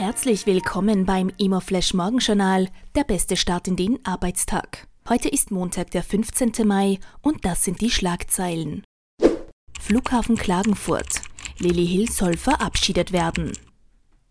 Herzlich 0.00 0.46
willkommen 0.46 1.04
beim 1.04 1.30
Immoflash 1.36 1.92
Morgenjournal, 1.92 2.68
der 2.94 3.04
beste 3.04 3.36
Start 3.36 3.68
in 3.68 3.76
den 3.76 4.02
Arbeitstag. 4.02 4.88
Heute 5.06 5.28
ist 5.28 5.50
Montag, 5.50 5.90
der 5.90 6.02
15. 6.02 6.66
Mai 6.66 6.98
und 7.20 7.44
das 7.44 7.64
sind 7.64 7.82
die 7.82 7.90
Schlagzeilen. 7.90 8.82
Flughafen 9.78 10.38
Klagenfurt. 10.38 11.20
Lilly 11.58 11.86
Hill 11.86 12.10
soll 12.10 12.38
verabschiedet 12.38 13.12
werden. 13.12 13.52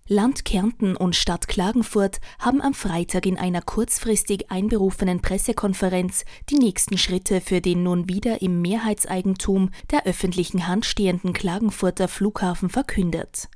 Land 0.08 0.44
Kärnten 0.44 0.96
und 0.96 1.16
Stadt 1.16 1.48
Klagenfurt 1.48 2.18
haben 2.40 2.64
am 2.64 2.74
Freitag 2.74 3.28
in 3.28 3.38
einer 3.38 3.62
kurzfristig 3.62 4.50
einberufenen 4.50 5.22
Pressekonferenz 5.22 6.26
die 6.50 6.58
nächsten 6.58 6.98
Schritte 6.98 7.42
für 7.42 7.62
den 7.62 7.84
nun 7.84 8.10
wieder 8.10 8.42
im 8.42 8.64
Mehrheitseigentum 8.64 9.70
der 9.92 10.08
öffentlichen 10.08 10.66
Hand 10.66 10.88
stehenden 10.88 11.34
Klagenfurter 11.34 12.08
Flughafen 12.08 12.72
verkündet. 12.72 13.50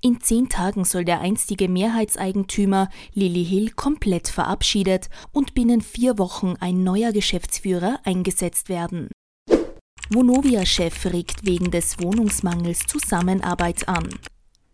In 0.00 0.20
zehn 0.20 0.48
Tagen 0.48 0.84
soll 0.84 1.04
der 1.04 1.20
einstige 1.20 1.68
Mehrheitseigentümer 1.68 2.88
Lilly 3.12 3.44
Hill 3.44 3.70
komplett 3.70 4.28
verabschiedet 4.28 5.08
und 5.32 5.54
binnen 5.54 5.80
vier 5.80 6.18
Wochen 6.18 6.54
ein 6.60 6.82
neuer 6.84 7.12
Geschäftsführer 7.12 8.00
eingesetzt 8.04 8.68
werden. 8.68 9.08
Vonovia-Chef 10.10 11.06
regt 11.06 11.46
wegen 11.46 11.70
des 11.70 12.00
Wohnungsmangels 12.00 12.80
Zusammenarbeit 12.80 13.88
an. 13.88 14.08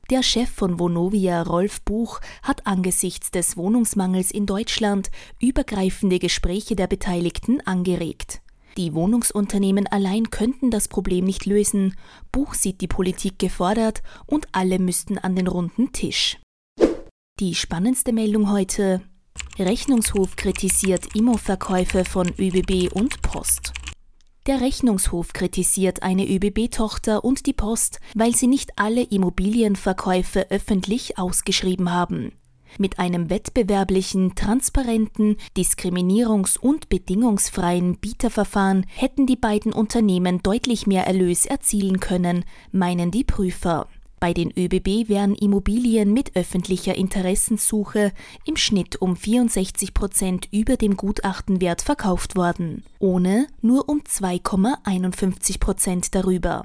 Der 0.09 0.23
Chef 0.23 0.49
von 0.49 0.79
Vonovia, 0.79 1.43
Rolf 1.43 1.83
Buch, 1.83 2.21
hat 2.43 2.67
angesichts 2.67 3.33
des 3.33 3.57
Wohnungsmangels 3.57 4.31
in 4.31 4.47
Deutschland 4.47 5.11
übergreifende 5.41 6.21
Gespräche 6.21 6.77
der 6.77 6.87
Beteiligten 6.87 7.61
angeregt. 7.67 8.41
Die 8.77 8.93
Wohnungsunternehmen 8.93 9.87
allein 9.87 10.31
könnten 10.31 10.71
das 10.71 10.89
Problem 10.89 11.25
nicht 11.25 11.47
lösen. 11.47 11.97
Buch 12.31 12.55
sieht 12.55 12.83
die 12.83 12.89
Politik 12.89 13.39
gefordert 13.39 14.03
und 14.27 14.49
alle 14.53 14.79
müssten 14.79 15.17
an 15.17 15.35
den 15.35 15.47
runden 15.47 15.93
Tisch. 15.93 16.39
Die 17.41 17.55
spannendste 17.55 18.13
Meldung 18.13 18.51
heute. 18.51 19.03
Rechnungshof 19.59 20.37
kritisiert 20.37 21.15
Immo-Verkäufe 21.15 22.05
von 22.05 22.29
ÖBB 22.39 22.93
und 22.95 23.23
Post. 23.23 23.73
Der 24.47 24.61
Rechnungshof 24.61 25.33
kritisiert 25.33 26.03
eine 26.03 26.29
ÖBB-Tochter 26.29 27.25
und 27.25 27.47
die 27.47 27.53
Post, 27.53 27.99
weil 28.15 28.35
sie 28.37 28.47
nicht 28.47 28.73
alle 28.77 29.03
Immobilienverkäufe 29.03 30.51
öffentlich 30.51 31.19
ausgeschrieben 31.19 31.91
haben. 31.91 32.33
Mit 32.79 32.99
einem 32.99 33.31
wettbewerblichen, 33.31 34.35
transparenten, 34.35 35.37
diskriminierungs- 35.57 36.59
und 36.59 36.89
bedingungsfreien 36.89 37.97
Bieterverfahren 37.97 38.87
hätten 38.89 39.27
die 39.27 39.37
beiden 39.37 39.73
Unternehmen 39.73 40.43
deutlich 40.43 40.87
mehr 40.87 41.07
Erlös 41.07 41.47
erzielen 41.47 42.01
können, 42.01 42.45
meinen 42.73 43.11
die 43.11 43.25
Prüfer. 43.25 43.89
Bei 44.19 44.33
den 44.33 44.51
ÖBB 44.51 45.09
wären 45.09 45.35
Immobilien 45.35 46.13
mit 46.13 46.37
öffentlicher 46.37 46.95
Interessensuche 46.95 48.13
im 48.47 48.57
Schnitt 48.57 48.97
um 49.01 49.15
64 49.15 49.93
Prozent 49.93 50.49
über 50.51 50.77
dem 50.77 50.97
Gutachtenwert 50.97 51.83
verkauft 51.83 52.35
worden, 52.35 52.83
ohne 52.99 53.47
nur 53.61 53.89
um 53.89 54.01
2,51 54.01 55.61
Prozent 55.61 56.15
darüber. 56.15 56.65